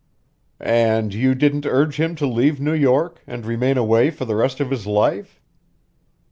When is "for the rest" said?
4.09-4.59